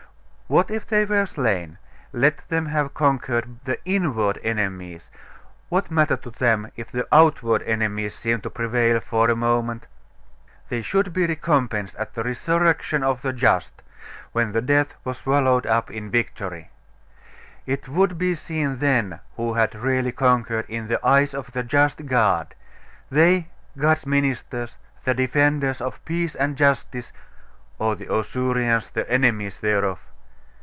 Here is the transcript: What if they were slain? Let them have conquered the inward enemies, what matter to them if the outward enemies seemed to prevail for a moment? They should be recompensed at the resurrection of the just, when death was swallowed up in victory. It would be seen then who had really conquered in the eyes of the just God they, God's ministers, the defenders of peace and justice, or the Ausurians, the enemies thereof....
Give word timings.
What 0.47 0.69
if 0.69 0.85
they 0.85 1.05
were 1.05 1.25
slain? 1.27 1.77
Let 2.11 2.49
them 2.49 2.65
have 2.65 2.93
conquered 2.93 3.59
the 3.63 3.79
inward 3.85 4.37
enemies, 4.43 5.09
what 5.69 5.89
matter 5.89 6.17
to 6.17 6.29
them 6.29 6.69
if 6.75 6.91
the 6.91 7.07
outward 7.09 7.61
enemies 7.63 8.13
seemed 8.13 8.43
to 8.43 8.49
prevail 8.49 8.99
for 8.99 9.29
a 9.29 9.35
moment? 9.37 9.87
They 10.67 10.81
should 10.81 11.13
be 11.13 11.25
recompensed 11.25 11.95
at 11.95 12.13
the 12.15 12.23
resurrection 12.25 13.01
of 13.01 13.21
the 13.21 13.31
just, 13.31 13.81
when 14.33 14.51
death 14.65 14.93
was 15.05 15.19
swallowed 15.19 15.65
up 15.65 15.89
in 15.89 16.11
victory. 16.11 16.69
It 17.65 17.87
would 17.87 18.17
be 18.17 18.33
seen 18.33 18.79
then 18.79 19.21
who 19.37 19.53
had 19.53 19.73
really 19.73 20.11
conquered 20.11 20.65
in 20.67 20.87
the 20.89 20.99
eyes 21.07 21.33
of 21.33 21.53
the 21.53 21.63
just 21.63 22.07
God 22.07 22.55
they, 23.09 23.47
God's 23.77 24.05
ministers, 24.05 24.77
the 25.05 25.13
defenders 25.13 25.79
of 25.79 26.03
peace 26.03 26.35
and 26.35 26.57
justice, 26.57 27.13
or 27.79 27.95
the 27.95 28.07
Ausurians, 28.09 28.89
the 28.91 29.09
enemies 29.09 29.61
thereof.... 29.61 29.97